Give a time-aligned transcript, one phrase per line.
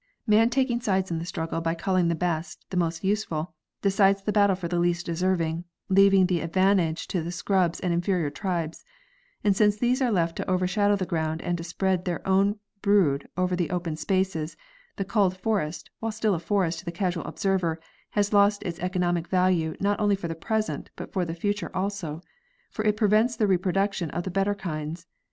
[0.25, 3.53] Man taking sides in the struggle by culling the best, the most useful,
[3.83, 8.31] decides the battle for the least deserving, leaving the advantage to the scrubs and inferior
[8.31, 8.83] tribes;
[9.43, 13.29] and since these are left to overshadow the ground and to spread their own brood
[13.37, 14.57] over the open spaces,
[14.95, 17.79] the culled forest, while still a forest to the casual observer,
[18.09, 22.23] has lost its economic value not only for the present, but for the future also,
[22.71, 25.05] for it prevents the reproduction of the better kinds.